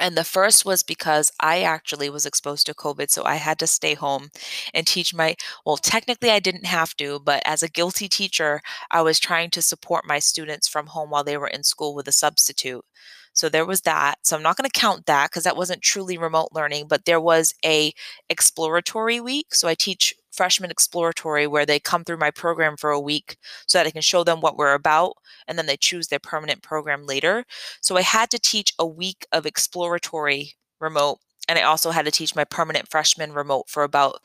And 0.00 0.16
the 0.16 0.24
first 0.24 0.64
was 0.64 0.82
because 0.84 1.32
I 1.40 1.62
actually 1.62 2.10
was 2.10 2.26
exposed 2.26 2.66
to 2.66 2.74
COVID. 2.74 3.10
So 3.10 3.24
I 3.24 3.36
had 3.36 3.58
to 3.60 3.66
stay 3.66 3.94
home 3.94 4.30
and 4.74 4.86
teach 4.86 5.14
my, 5.14 5.36
well, 5.66 5.76
technically 5.78 6.30
I 6.30 6.40
didn't 6.40 6.66
have 6.66 6.96
to, 6.98 7.20
but 7.20 7.42
as 7.46 7.62
a 7.62 7.68
guilty 7.68 8.08
teacher, 8.08 8.62
I 8.90 9.02
was 9.02 9.20
trying 9.20 9.50
to 9.50 9.62
support 9.62 10.06
my 10.06 10.18
students 10.20 10.68
from 10.68 10.88
home 10.88 11.10
while 11.10 11.24
they 11.24 11.36
were 11.38 11.48
in 11.48 11.64
school 11.64 11.94
with 11.94 12.08
a 12.08 12.12
substitute. 12.12 12.84
So 13.32 13.48
there 13.48 13.66
was 13.66 13.82
that. 13.82 14.16
So 14.22 14.36
I'm 14.36 14.42
not 14.42 14.56
going 14.56 14.68
to 14.68 14.80
count 14.80 15.06
that 15.06 15.30
because 15.30 15.44
that 15.44 15.56
wasn't 15.56 15.82
truly 15.82 16.18
remote 16.18 16.50
learning, 16.52 16.86
but 16.88 17.04
there 17.04 17.20
was 17.20 17.54
a 17.64 17.92
exploratory 18.28 19.20
week. 19.20 19.54
So 19.54 19.68
I 19.68 19.74
teach 19.74 20.14
freshman 20.30 20.70
exploratory 20.70 21.46
where 21.46 21.66
they 21.66 21.78
come 21.78 22.04
through 22.04 22.16
my 22.16 22.30
program 22.30 22.76
for 22.76 22.90
a 22.90 23.00
week 23.00 23.36
so 23.66 23.78
that 23.78 23.86
I 23.86 23.90
can 23.90 24.02
show 24.02 24.24
them 24.24 24.40
what 24.40 24.56
we're 24.56 24.74
about 24.74 25.14
and 25.46 25.58
then 25.58 25.66
they 25.66 25.76
choose 25.76 26.08
their 26.08 26.18
permanent 26.18 26.62
program 26.62 27.06
later. 27.06 27.44
So 27.80 27.96
I 27.96 28.02
had 28.02 28.30
to 28.30 28.38
teach 28.38 28.72
a 28.78 28.86
week 28.86 29.26
of 29.32 29.44
exploratory 29.46 30.54
remote 30.80 31.18
and 31.48 31.58
I 31.58 31.62
also 31.62 31.90
had 31.90 32.04
to 32.06 32.10
teach 32.10 32.34
my 32.36 32.44
permanent 32.44 32.88
freshman 32.88 33.32
remote 33.32 33.68
for 33.68 33.82
about 33.82 34.20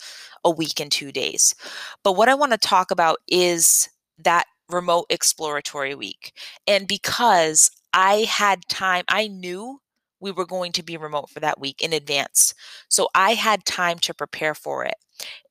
a 0.46 0.52
week 0.52 0.80
and 0.80 0.92
2 0.92 1.12
days. 1.12 1.56
But 2.04 2.14
what 2.14 2.30
I 2.30 2.36
want 2.36 2.52
to 2.54 2.58
talk 2.58 2.92
about 2.92 3.20
is 3.28 3.90
that 4.20 4.46
remote 4.70 5.06
exploratory 5.10 5.96
week. 5.96 6.34
And 6.68 6.88
because 6.88 7.72
I 7.98 8.26
had 8.30 8.68
time, 8.70 9.06
I 9.10 9.28
knew 9.28 9.82
we 10.20 10.32
were 10.32 10.46
going 10.46 10.72
to 10.74 10.84
be 10.84 10.98
remote 10.98 11.32
for 11.32 11.40
that 11.40 11.60
week 11.60 11.82
in 11.82 11.94
advance. 11.94 12.54
So 12.90 13.10
I 13.16 13.34
had 13.34 13.66
time 13.66 13.98
to 14.00 14.14
prepare 14.14 14.54
for 14.54 14.86
it. 14.86 14.94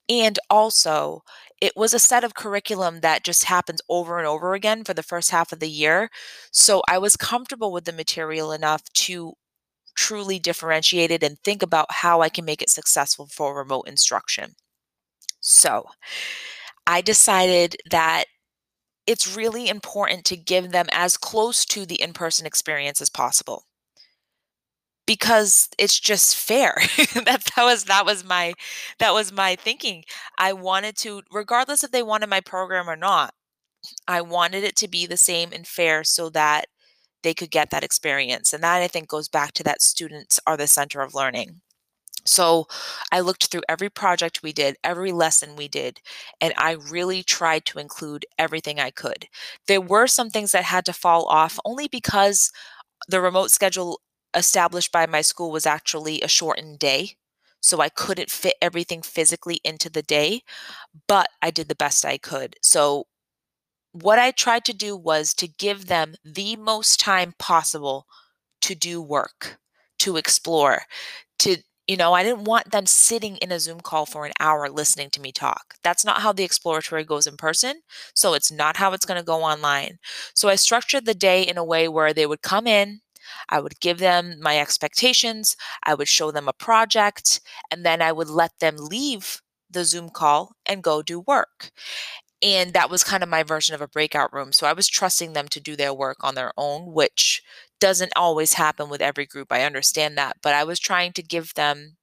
And 0.08 0.38
also, 0.48 1.24
it 1.60 1.72
was 1.74 1.92
a 1.92 1.98
set 1.98 2.22
of 2.22 2.34
curriculum 2.34 3.00
that 3.00 3.24
just 3.24 3.44
happens 3.44 3.80
over 3.88 4.18
and 4.18 4.28
over 4.28 4.54
again 4.54 4.84
for 4.84 4.94
the 4.94 5.02
first 5.02 5.30
half 5.30 5.50
of 5.50 5.58
the 5.58 5.68
year. 5.68 6.08
So 6.52 6.82
I 6.88 6.98
was 6.98 7.16
comfortable 7.16 7.72
with 7.72 7.84
the 7.84 7.92
material 7.92 8.52
enough 8.52 8.84
to 8.94 9.32
truly 9.96 10.38
differentiate 10.38 11.10
it 11.10 11.24
and 11.24 11.40
think 11.40 11.64
about 11.64 11.86
how 11.90 12.20
I 12.20 12.28
can 12.28 12.44
make 12.44 12.62
it 12.62 12.70
successful 12.70 13.26
for 13.26 13.56
remote 13.56 13.88
instruction. 13.88 14.52
So 15.40 15.86
I 16.86 17.00
decided 17.00 17.76
that 17.90 18.26
it's 19.06 19.36
really 19.36 19.68
important 19.68 20.24
to 20.26 20.36
give 20.36 20.72
them 20.72 20.86
as 20.92 21.16
close 21.16 21.64
to 21.66 21.86
the 21.86 22.00
in 22.00 22.12
person 22.12 22.46
experience 22.46 23.00
as 23.00 23.10
possible. 23.10 23.66
Because 25.06 25.68
it's 25.78 25.98
just 26.00 26.36
fair. 26.36 26.76
That 27.14 27.44
that 27.56 27.64
was 27.64 27.84
that 27.84 28.04
was 28.06 28.24
my 28.24 28.54
that 28.98 29.14
was 29.14 29.32
my 29.32 29.54
thinking. 29.56 30.04
I 30.38 30.52
wanted 30.52 30.96
to 30.98 31.22
regardless 31.30 31.84
if 31.84 31.92
they 31.92 32.02
wanted 32.02 32.28
my 32.28 32.40
program 32.40 32.88
or 32.90 32.96
not 32.96 33.34
i 34.08 34.20
wanted 34.20 34.64
it 34.64 34.76
to 34.76 34.88
be 34.88 35.06
the 35.06 35.16
same 35.16 35.52
and 35.52 35.66
fair 35.66 36.04
so 36.04 36.30
that 36.30 36.66
they 37.22 37.34
could 37.34 37.50
get 37.50 37.70
that 37.70 37.84
experience. 37.84 38.52
And 38.52 38.62
that 38.64 38.82
i 38.82 38.88
think 38.88 39.08
goes 39.08 39.28
back 39.28 39.52
to 39.54 39.64
that 39.64 39.82
students 39.82 40.40
are 40.46 40.56
the 40.56 40.66
center 40.68 41.02
of 41.02 41.14
learning 41.14 41.62
so 42.26 42.66
I 43.12 43.20
looked 43.20 43.46
through 43.46 43.62
every 43.68 43.90
project 43.90 44.42
we 44.42 44.52
did, 44.52 44.76
every 44.84 45.12
lesson 45.12 45.56
we 45.56 45.68
did, 45.68 46.00
and 46.40 46.52
I 46.58 46.72
really 46.72 47.22
tried 47.22 47.64
to 47.66 47.78
include 47.78 48.26
everything 48.38 48.80
I 48.80 48.90
could. 48.90 49.28
There 49.68 49.80
were 49.80 50.06
some 50.06 50.30
things 50.30 50.52
that 50.52 50.64
had 50.64 50.84
to 50.86 50.92
fall 50.92 51.26
off 51.26 51.58
only 51.64 51.88
because 51.88 52.52
the 53.08 53.20
remote 53.20 53.50
schedule 53.50 54.00
established 54.34 54.92
by 54.92 55.06
my 55.06 55.22
school 55.22 55.50
was 55.50 55.66
actually 55.66 56.20
a 56.22 56.28
shortened 56.28 56.78
day. 56.78 57.12
So 57.60 57.80
I 57.80 57.88
couldn't 57.88 58.30
fit 58.30 58.54
everything 58.62 59.02
physically 59.02 59.60
into 59.64 59.90
the 59.90 60.02
day, 60.02 60.42
but 61.08 61.28
I 61.42 61.50
did 61.50 61.68
the 61.68 61.74
best 61.76 62.04
I 62.04 62.18
could. 62.18 62.56
So 62.62 63.06
what 63.92 64.18
I 64.18 64.30
tried 64.30 64.64
to 64.66 64.72
do 64.74 64.96
was 64.96 65.34
to 65.34 65.48
give 65.48 65.86
them 65.86 66.14
the 66.24 66.56
most 66.56 67.00
time 67.00 67.34
possible 67.38 68.06
to 68.62 68.74
do 68.74 69.00
work, 69.02 69.58
to 70.00 70.16
explore, 70.16 70.82
you 71.88 71.96
know, 71.96 72.12
I 72.12 72.22
didn't 72.22 72.44
want 72.44 72.72
them 72.72 72.86
sitting 72.86 73.36
in 73.38 73.52
a 73.52 73.60
Zoom 73.60 73.80
call 73.80 74.06
for 74.06 74.26
an 74.26 74.32
hour 74.40 74.68
listening 74.68 75.10
to 75.10 75.20
me 75.20 75.32
talk. 75.32 75.74
That's 75.82 76.04
not 76.04 76.20
how 76.20 76.32
the 76.32 76.44
exploratory 76.44 77.04
goes 77.04 77.26
in 77.26 77.36
person. 77.36 77.80
So 78.14 78.34
it's 78.34 78.50
not 78.50 78.76
how 78.76 78.92
it's 78.92 79.06
going 79.06 79.20
to 79.20 79.24
go 79.24 79.42
online. 79.42 79.98
So 80.34 80.48
I 80.48 80.56
structured 80.56 81.06
the 81.06 81.14
day 81.14 81.42
in 81.42 81.56
a 81.56 81.64
way 81.64 81.88
where 81.88 82.12
they 82.12 82.26
would 82.26 82.42
come 82.42 82.66
in, 82.66 83.00
I 83.48 83.60
would 83.60 83.80
give 83.80 83.98
them 83.98 84.36
my 84.40 84.58
expectations, 84.58 85.56
I 85.84 85.94
would 85.94 86.08
show 86.08 86.30
them 86.30 86.48
a 86.48 86.52
project, 86.52 87.40
and 87.70 87.84
then 87.84 88.02
I 88.02 88.12
would 88.12 88.28
let 88.28 88.58
them 88.60 88.76
leave 88.78 89.40
the 89.70 89.84
Zoom 89.84 90.10
call 90.10 90.52
and 90.64 90.82
go 90.82 91.02
do 91.02 91.20
work. 91.20 91.70
And 92.42 92.72
that 92.74 92.90
was 92.90 93.02
kind 93.02 93.22
of 93.22 93.28
my 93.28 93.42
version 93.42 93.74
of 93.74 93.80
a 93.80 93.88
breakout 93.88 94.32
room. 94.32 94.52
So 94.52 94.66
I 94.66 94.72
was 94.74 94.88
trusting 94.88 95.32
them 95.32 95.48
to 95.48 95.60
do 95.60 95.74
their 95.76 95.94
work 95.94 96.18
on 96.22 96.34
their 96.34 96.52
own, 96.56 96.92
which 96.92 97.42
doesn't 97.80 98.12
always 98.16 98.54
happen 98.54 98.88
with 98.88 99.00
every 99.00 99.26
group. 99.26 99.52
I 99.52 99.62
understand 99.62 100.16
that. 100.18 100.38
But 100.42 100.54
I 100.54 100.64
was 100.64 100.80
trying 100.80 101.12
to 101.14 101.22
give 101.22 101.54
them, 101.54 101.96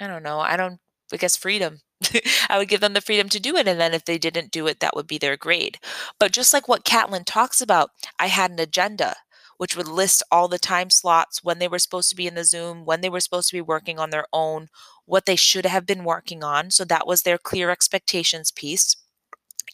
I 0.00 0.06
don't 0.06 0.22
know, 0.22 0.40
I 0.40 0.56
don't, 0.56 0.80
I 1.12 1.16
guess 1.16 1.36
freedom. 1.36 1.80
I 2.48 2.58
would 2.58 2.68
give 2.68 2.80
them 2.80 2.94
the 2.94 3.00
freedom 3.00 3.28
to 3.30 3.40
do 3.40 3.56
it. 3.56 3.68
And 3.68 3.80
then 3.80 3.94
if 3.94 4.04
they 4.04 4.18
didn't 4.18 4.50
do 4.50 4.66
it, 4.66 4.80
that 4.80 4.96
would 4.96 5.06
be 5.06 5.18
their 5.18 5.36
grade. 5.36 5.78
But 6.18 6.32
just 6.32 6.52
like 6.52 6.68
what 6.68 6.84
Catlin 6.84 7.24
talks 7.24 7.60
about, 7.60 7.90
I 8.18 8.26
had 8.26 8.50
an 8.50 8.58
agenda 8.58 9.16
which 9.56 9.76
would 9.76 9.88
list 9.88 10.22
all 10.30 10.48
the 10.48 10.58
time 10.58 10.90
slots, 10.90 11.42
when 11.42 11.58
they 11.58 11.68
were 11.68 11.78
supposed 11.78 12.10
to 12.10 12.16
be 12.16 12.26
in 12.26 12.34
the 12.34 12.44
Zoom, 12.44 12.84
when 12.84 13.00
they 13.00 13.08
were 13.08 13.20
supposed 13.20 13.48
to 13.50 13.56
be 13.56 13.60
working 13.60 13.98
on 13.98 14.10
their 14.10 14.26
own, 14.32 14.68
what 15.06 15.26
they 15.26 15.36
should 15.36 15.66
have 15.66 15.86
been 15.86 16.04
working 16.04 16.42
on. 16.42 16.70
So 16.70 16.84
that 16.84 17.06
was 17.06 17.22
their 17.22 17.38
clear 17.38 17.70
expectations 17.70 18.50
piece. 18.50 18.96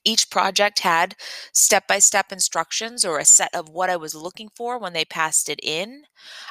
Each 0.04 0.30
project 0.30 0.80
had 0.80 1.14
step 1.52 1.86
by 1.86 1.98
step 1.98 2.32
instructions 2.32 3.04
or 3.04 3.18
a 3.18 3.24
set 3.24 3.54
of 3.54 3.68
what 3.68 3.90
I 3.90 3.96
was 3.96 4.14
looking 4.14 4.48
for 4.56 4.78
when 4.78 4.94
they 4.94 5.04
passed 5.04 5.48
it 5.48 5.60
in. 5.62 6.04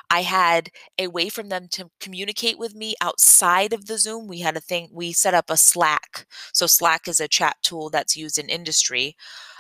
I 0.10 0.22
had 0.24 0.70
a 0.98 1.08
way 1.08 1.30
for 1.30 1.44
them 1.44 1.68
to 1.72 1.90
communicate 2.00 2.60
with 2.60 2.76
me 2.76 2.96
outside 3.02 3.74
of 3.74 3.88
the 3.88 3.98
Zoom. 3.98 4.28
We 4.28 4.40
had 4.42 4.58
a 4.58 4.62
thing, 4.62 4.90
we 4.92 5.14
set 5.14 5.34
up 5.34 5.50
a 5.50 5.58
Slack. 5.58 6.28
So, 6.54 6.68
Slack 6.68 7.08
is 7.08 7.20
a 7.20 7.28
chat 7.28 7.58
tool 7.64 7.90
that's 7.90 8.18
used 8.18 8.38
in 8.38 8.50
industry. 8.50 9.16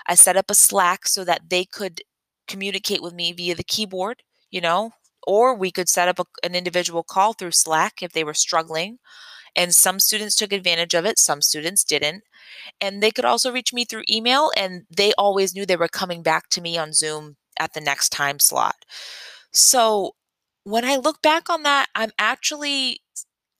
I 0.07 0.15
set 0.15 0.37
up 0.37 0.49
a 0.49 0.55
Slack 0.55 1.07
so 1.07 1.23
that 1.25 1.49
they 1.49 1.65
could 1.65 2.01
communicate 2.47 3.01
with 3.01 3.13
me 3.13 3.31
via 3.33 3.55
the 3.55 3.63
keyboard, 3.63 4.23
you 4.51 4.61
know, 4.61 4.91
or 5.27 5.55
we 5.55 5.71
could 5.71 5.89
set 5.89 6.07
up 6.07 6.19
a, 6.19 6.25
an 6.43 6.55
individual 6.55 7.03
call 7.03 7.33
through 7.33 7.51
Slack 7.51 8.01
if 8.01 8.13
they 8.13 8.23
were 8.23 8.33
struggling. 8.33 8.97
And 9.55 9.73
some 9.73 9.99
students 9.99 10.35
took 10.35 10.53
advantage 10.53 10.93
of 10.93 11.05
it, 11.05 11.19
some 11.19 11.41
students 11.41 11.83
didn't. 11.83 12.23
And 12.79 13.01
they 13.01 13.11
could 13.11 13.25
also 13.25 13.51
reach 13.51 13.73
me 13.73 13.85
through 13.85 14.03
email, 14.09 14.51
and 14.55 14.83
they 14.95 15.13
always 15.17 15.53
knew 15.53 15.65
they 15.65 15.75
were 15.75 15.87
coming 15.87 16.21
back 16.21 16.49
to 16.49 16.61
me 16.61 16.77
on 16.77 16.93
Zoom 16.93 17.37
at 17.59 17.73
the 17.73 17.81
next 17.81 18.09
time 18.09 18.39
slot. 18.39 18.75
So 19.51 20.15
when 20.63 20.85
I 20.85 20.95
look 20.95 21.21
back 21.21 21.49
on 21.49 21.63
that, 21.63 21.87
I'm 21.95 22.11
actually 22.17 23.01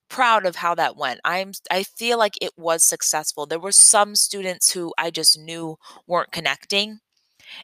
proud 0.09 0.45
of 0.45 0.57
how 0.57 0.75
that 0.75 0.97
went. 0.97 1.19
I'm 1.23 1.51
I 1.69 1.83
feel 1.83 2.17
like 2.17 2.33
it 2.41 2.51
was 2.57 2.83
successful. 2.83 3.45
There 3.45 3.59
were 3.59 3.71
some 3.71 4.15
students 4.15 4.71
who 4.71 4.93
I 4.97 5.11
just 5.11 5.37
knew 5.37 5.77
weren't 6.07 6.31
connecting. 6.31 6.99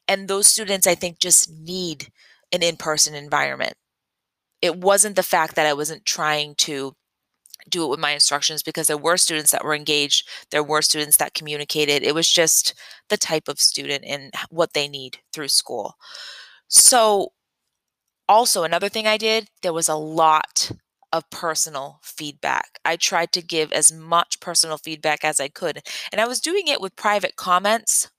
And 0.08 0.28
those 0.28 0.48
students 0.48 0.88
I 0.88 0.96
think 0.96 1.20
just 1.20 1.52
need 1.52 2.10
an 2.52 2.64
in-person 2.64 3.16
environment. 3.16 3.74
It 4.62 4.78
wasn't 4.78 5.16
the 5.16 5.24
fact 5.24 5.56
that 5.56 5.68
I 5.68 5.74
wasn't 5.74 6.06
trying 6.06 6.56
to 6.60 6.96
do 7.70 7.84
it 7.86 7.90
with 7.90 8.00
my 8.00 8.12
instructions 8.12 8.64
because 8.64 8.88
there 8.88 8.98
were 8.98 9.18
students 9.18 9.52
that 9.52 9.64
were 9.64 9.76
engaged, 9.76 10.28
there 10.52 10.64
were 10.64 10.82
students 10.82 11.18
that 11.18 11.34
communicated. 11.34 12.04
It 12.04 12.16
was 12.16 12.30
just 12.30 12.74
the 13.10 13.18
type 13.18 13.48
of 13.48 13.60
student 13.60 14.04
and 14.06 14.34
what 14.50 14.74
they 14.74 14.88
need 14.88 15.20
through 15.34 15.50
school. 15.50 15.96
So, 16.68 17.30
also, 18.28 18.64
another 18.64 18.90
thing 18.90 19.06
I 19.08 19.18
did, 19.18 19.50
there 19.62 19.74
was 19.74 19.88
a 19.88 19.96
lot 19.96 20.72
of 21.14 21.30
personal 21.30 22.00
feedback. 22.04 22.80
I 22.84 22.96
tried 22.98 23.32
to 23.34 23.42
give 23.42 23.72
as 23.72 23.92
much 23.92 24.40
personal 24.40 24.78
feedback 24.78 25.24
as 25.24 25.40
I 25.40 25.48
could. 25.48 25.82
And 26.12 26.20
I 26.20 26.28
was 26.28 26.42
doing 26.42 26.68
it 26.68 26.82
with 26.82 26.96
private 26.96 27.36
comments. 27.36 28.10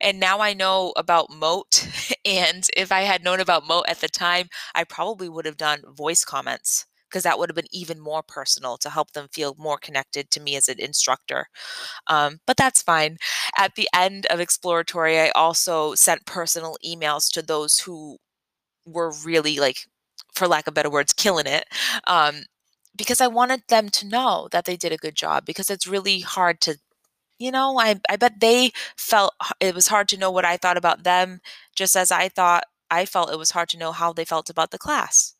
And 0.00 0.20
now 0.20 0.40
I 0.40 0.54
know 0.54 0.92
about 0.96 1.30
Mote. 1.30 1.88
And 2.24 2.66
if 2.76 2.92
I 2.92 3.02
had 3.02 3.24
known 3.24 3.40
about 3.40 3.66
Mote 3.66 3.88
at 3.88 4.00
the 4.00 4.08
time, 4.08 4.48
I 4.74 4.84
probably 4.84 5.30
would 5.30 5.46
have 5.46 5.56
done 5.56 5.82
voice 5.96 6.24
comments 6.26 6.84
because 7.08 7.22
that 7.24 7.38
would 7.38 7.48
have 7.50 7.56
been 7.56 7.66
even 7.72 8.00
more 8.00 8.22
personal 8.22 8.76
to 8.78 8.90
help 8.90 9.12
them 9.12 9.28
feel 9.32 9.54
more 9.58 9.78
connected 9.78 10.30
to 10.32 10.40
me 10.40 10.56
as 10.56 10.68
an 10.68 10.78
instructor. 10.80 11.46
Um, 12.08 12.40
but 12.46 12.56
that's 12.56 12.82
fine. 12.82 13.18
At 13.58 13.74
the 13.74 13.88
end 13.94 14.26
of 14.26 14.40
exploratory, 14.40 15.20
I 15.20 15.30
also 15.30 15.94
sent 15.94 16.26
personal 16.26 16.76
emails 16.84 17.30
to 17.32 17.42
those 17.42 17.80
who 17.80 18.18
were 18.86 19.12
really 19.24 19.58
like, 19.58 19.86
for 20.34 20.48
lack 20.48 20.66
of 20.66 20.74
better 20.74 20.90
words, 20.90 21.12
killing 21.12 21.46
it. 21.46 21.66
Um, 22.06 22.42
because 22.96 23.20
I 23.20 23.28
wanted 23.28 23.62
them 23.68 23.88
to 23.90 24.06
know 24.08 24.48
that 24.52 24.64
they 24.64 24.76
did 24.76 24.92
a 24.92 24.96
good 24.96 25.14
job 25.14 25.44
because 25.46 25.70
it's 25.70 25.86
really 25.86 26.20
hard 26.20 26.60
to 26.62 26.78
you 27.38 27.52
know, 27.52 27.78
I, 27.80 28.00
I 28.08 28.16
bet 28.16 28.40
they 28.40 28.72
felt 28.96 29.34
it 29.60 29.74
was 29.74 29.88
hard 29.88 30.08
to 30.10 30.18
know 30.18 30.30
what 30.30 30.44
I 30.44 30.56
thought 30.56 30.76
about 30.76 31.04
them, 31.04 31.40
just 31.76 31.96
as 31.96 32.10
I 32.12 32.28
thought 32.28 32.64
I 32.90 33.06
felt 33.06 33.32
it 33.32 33.38
was 33.38 33.52
hard 33.52 33.68
to 33.70 33.78
know 33.78 33.92
how 33.92 34.12
they 34.12 34.24
felt 34.24 34.50
about 34.50 34.72
the 34.72 34.78
class 34.78 35.34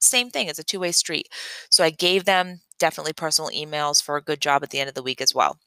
same 0.00 0.30
thing, 0.30 0.48
it's 0.48 0.58
a 0.58 0.64
two 0.64 0.80
way 0.80 0.92
street. 0.92 1.28
So 1.70 1.84
I 1.84 1.90
gave 1.90 2.24
them 2.24 2.60
definitely 2.78 3.12
personal 3.12 3.50
emails 3.50 4.02
for 4.02 4.16
a 4.16 4.22
good 4.22 4.40
job 4.40 4.62
at 4.62 4.70
the 4.70 4.80
end 4.80 4.88
of 4.88 4.94
the 4.94 5.02
week 5.02 5.20
as 5.20 5.34
well. 5.34 5.58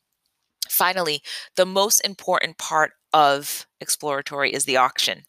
Finally, 0.70 1.22
the 1.56 1.66
most 1.66 2.00
important 2.02 2.58
part 2.58 2.94
of 3.14 3.68
exploratory 3.82 4.54
is 4.54 4.66
the 4.66 4.78
auction. 4.78 5.24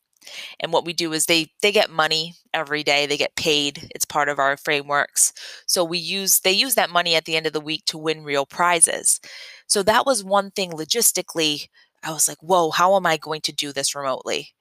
And 0.60 0.72
what 0.72 0.84
we 0.84 0.92
do 0.92 1.12
is 1.12 1.26
they 1.26 1.52
they 1.62 1.72
get 1.72 1.90
money 1.90 2.34
every 2.54 2.82
day. 2.84 3.06
They 3.06 3.16
get 3.16 3.36
paid. 3.36 3.88
It's 3.94 4.04
part 4.04 4.28
of 4.28 4.38
our 4.38 4.56
frameworks. 4.56 5.32
So 5.66 5.84
we 5.84 5.98
use 5.98 6.40
they 6.40 6.52
use 6.52 6.74
that 6.76 6.90
money 6.90 7.14
at 7.16 7.24
the 7.24 7.36
end 7.36 7.46
of 7.46 7.52
the 7.52 7.60
week 7.60 7.84
to 7.86 7.98
win 7.98 8.24
real 8.24 8.46
prizes. 8.46 9.20
So 9.66 9.82
that 9.84 10.06
was 10.06 10.24
one 10.24 10.50
thing 10.52 10.72
logistically. 10.72 11.68
I 12.02 12.12
was 12.12 12.28
like, 12.28 12.38
"Whoa, 12.42 12.70
how 12.70 12.96
am 12.96 13.06
I 13.06 13.16
going 13.16 13.40
to 13.42 13.52
do 13.52 13.72
this 13.72 13.94
remotely?" 13.94 14.54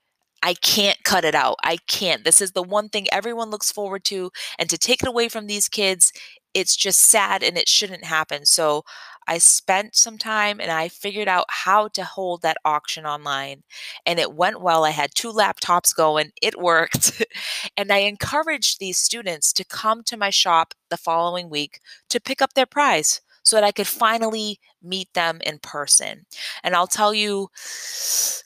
I 0.44 0.54
can't 0.56 1.04
cut 1.04 1.26
it 1.26 1.36
out. 1.36 1.58
I 1.64 1.78
can't. 1.88 2.24
This 2.24 2.42
is 2.42 2.52
the 2.54 2.64
one 2.64 2.90
thing 2.90 3.08
everyone 3.12 3.50
looks 3.50 3.72
forward 3.72 4.04
to. 4.06 4.32
And 4.58 4.70
to 4.70 4.78
take 4.78 5.04
it 5.04 5.10
away 5.10 5.30
from 5.30 5.48
these 5.48 5.70
kids, 5.70 6.12
it's 6.54 6.76
just 6.76 7.00
sad 7.00 7.44
and 7.44 7.58
it 7.58 7.70
shouldn't 7.70 8.04
happen. 8.04 8.46
So 8.46 8.84
I 9.28 9.38
spent 9.38 9.96
some 9.96 10.18
time 10.18 10.60
and 10.60 10.72
I 10.72 10.90
figured 10.90 11.28
out 11.28 11.46
how 11.50 11.88
to 11.90 12.04
hold 12.04 12.42
that 12.42 12.58
auction 12.66 13.06
online. 13.06 13.64
And 14.06 14.20
it 14.20 14.34
went 14.34 14.62
well. 14.62 14.84
I 14.84 14.90
had 14.90 15.12
two 15.16 15.32
laptops 15.32 15.96
going, 15.96 16.32
it 16.42 16.60
worked. 16.60 17.24
and 17.78 17.92
I 17.92 18.00
encouraged 18.00 18.80
these 18.80 18.98
students 18.98 19.54
to 19.54 19.64
come 19.64 20.04
to 20.06 20.18
my 20.18 20.30
shop 20.30 20.74
the 20.90 20.98
following 20.98 21.50
week 21.50 21.80
to 22.10 22.20
pick 22.20 22.42
up 22.42 22.54
their 22.54 22.66
prize 22.66 23.22
so 23.44 23.56
that 23.56 23.64
I 23.64 23.72
could 23.72 23.88
finally 23.88 24.60
meet 24.84 25.14
them 25.14 25.40
in 25.46 25.60
person. 25.60 26.26
And 26.64 26.76
I'll 26.76 26.88
tell 26.88 27.14
you, 27.14 27.50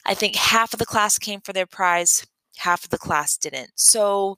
I 0.06 0.14
think 0.14 0.36
half 0.36 0.74
of 0.74 0.80
the 0.80 0.86
class 0.86 1.18
came 1.18 1.42
for 1.42 1.54
their 1.54 1.66
prize, 1.66 2.26
half 2.58 2.84
of 2.84 2.90
the 2.90 2.98
class 2.98 3.38
didn't. 3.38 3.72
So, 3.76 4.38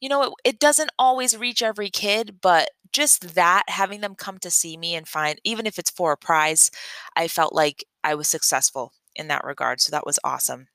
you 0.00 0.08
know, 0.08 0.22
it, 0.22 0.32
it 0.44 0.58
doesn't 0.58 0.90
always 0.98 1.36
reach 1.36 1.62
every 1.62 1.90
kid, 1.90 2.38
but 2.42 2.70
just 2.92 3.34
that, 3.34 3.64
having 3.68 4.02
them 4.02 4.14
come 4.14 4.38
to 4.38 4.50
see 4.50 4.76
me 4.76 4.94
and 4.94 5.08
find, 5.08 5.40
even 5.44 5.66
if 5.66 5.78
it's 5.78 5.90
for 5.90 6.12
a 6.12 6.16
prize, 6.16 6.70
I 7.16 7.26
felt 7.26 7.54
like 7.54 7.84
I 8.04 8.14
was 8.14 8.28
successful 8.28 8.92
in 9.16 9.28
that 9.28 9.44
regard. 9.44 9.80
So 9.80 9.90
that 9.90 10.06
was 10.06 10.18
awesome. 10.22 10.68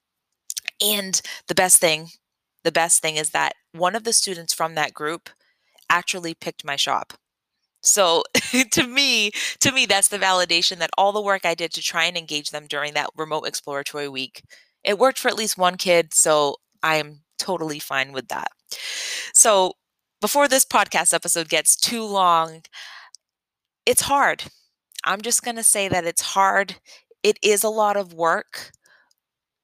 And 0.81 1.21
the 1.47 1.55
best 1.55 1.79
thing, 1.79 2.09
the 2.63 2.71
best 2.71 3.01
thing 3.01 3.15
is 3.17 3.31
that 3.31 3.53
one 3.71 3.95
of 3.95 4.03
the 4.03 4.13
students 4.13 4.53
from 4.53 4.75
that 4.75 4.93
group 4.93 5.29
actually 5.89 6.33
picked 6.33 6.65
my 6.65 6.75
shop. 6.75 7.13
So 7.81 8.23
to 8.71 8.87
me, 8.87 9.31
to 9.59 9.71
me, 9.71 9.85
that's 9.85 10.07
the 10.09 10.17
validation 10.19 10.77
that 10.77 10.89
all 10.97 11.11
the 11.11 11.21
work 11.21 11.45
I 11.45 11.55
did 11.55 11.71
to 11.73 11.81
try 11.81 12.05
and 12.05 12.17
engage 12.17 12.49
them 12.49 12.67
during 12.67 12.93
that 12.93 13.09
remote 13.15 13.47
exploratory 13.47 14.09
week, 14.09 14.43
it 14.83 14.99
worked 14.99 15.19
for 15.19 15.29
at 15.29 15.37
least 15.37 15.57
one 15.57 15.77
kid. 15.77 16.13
So 16.13 16.57
I'm 16.83 17.21
totally 17.39 17.79
fine 17.79 18.11
with 18.11 18.27
that. 18.29 18.49
So 19.33 19.73
before 20.21 20.47
this 20.47 20.65
podcast 20.65 21.13
episode 21.13 21.49
gets 21.49 21.75
too 21.75 22.03
long, 22.03 22.63
it's 23.85 24.01
hard. 24.01 24.43
I'm 25.03 25.21
just 25.21 25.43
going 25.43 25.55
to 25.55 25.63
say 25.63 25.87
that 25.87 26.05
it's 26.05 26.21
hard. 26.21 26.77
It 27.23 27.37
is 27.41 27.63
a 27.63 27.69
lot 27.69 27.97
of 27.97 28.13
work, 28.13 28.71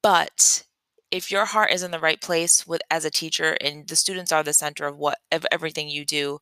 but 0.02 0.64
if 1.10 1.30
your 1.30 1.46
heart 1.46 1.70
is 1.72 1.82
in 1.82 1.90
the 1.90 2.00
right 2.00 2.20
place 2.20 2.66
with 2.66 2.82
as 2.90 3.04
a 3.04 3.10
teacher 3.10 3.56
and 3.60 3.86
the 3.88 3.96
students 3.96 4.32
are 4.32 4.42
the 4.42 4.52
center 4.52 4.86
of 4.86 4.96
what 4.98 5.18
of 5.32 5.46
everything 5.52 5.88
you 5.88 6.04
do, 6.04 6.40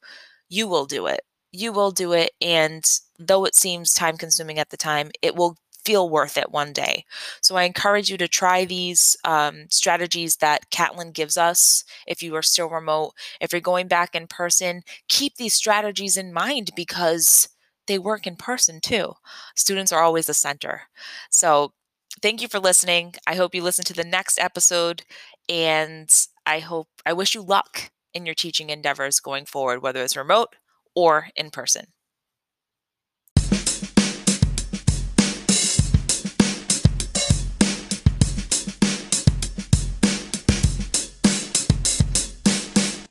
you 0.49 0.69
will 0.69 0.87
do 0.87 1.07
it 1.07 1.21
you 1.53 1.73
will 1.73 1.91
do 1.91 2.13
it. 2.13 2.33
And 2.41 2.85
though 3.19 3.45
it 3.45 3.55
seems 3.55 3.95
time 3.95 4.17
consuming 4.17 4.59
at 4.59 4.71
the 4.71 4.77
time, 4.77 5.11
it 5.21 5.37
will 5.37 5.57
feel 5.85 6.09
worth 6.09 6.37
it 6.37 6.53
one 6.53 6.73
day. 6.73 7.05
So 7.41 7.57
I 7.57 7.65
encourage 7.65 8.09
you 8.09 8.17
to 8.19 8.29
try 8.29 8.65
these 8.65 9.17
um, 9.25 9.67
strategies 9.69 10.37
that 10.37 10.71
Catlin 10.71 11.11
gives 11.11 11.37
us 11.37 11.85
if 12.07 12.23
you 12.23 12.35
are 12.37 12.43
still 12.43 12.69
remote. 12.69 13.15
If 13.41 13.53
you're 13.53 13.61
going 13.61 13.89
back 13.89 14.15
in 14.15 14.27
person, 14.27 14.83
keep 15.09 15.37
these 15.37 15.55
strategies 15.55 16.17
in 16.17 16.33
mind 16.33 16.71
because 16.77 17.49
they 17.89 17.99
work 17.99 18.27
in 18.27 18.37
person 18.37 18.81
too. 18.81 19.15
Students 19.57 19.93
are 19.93 20.03
always 20.03 20.27
the 20.27 20.35
center. 20.35 20.83
So 21.31 21.73
thank 22.21 22.41
you 22.41 22.49
for 22.49 22.61
listening. 22.61 23.15
I 23.27 23.35
hope 23.35 23.55
you 23.55 23.63
listen 23.63 23.85
to 23.87 23.95
the 23.95 24.05
next 24.05 24.39
episode 24.39 25.03
and 25.49 26.09
I 26.47 26.61
hope 26.61 26.89
I 27.05 27.13
wish 27.13 27.35
you 27.35 27.43
luck 27.43 27.91
in 28.15 28.25
your 28.25 28.35
teaching 28.37 28.71
endeavors 28.71 29.19
going 29.19 29.47
forward, 29.47 29.83
whether 29.83 30.03
it's 30.03 30.17
remote 30.17 30.55
or 30.95 31.29
in 31.37 31.51
person. 31.51 31.87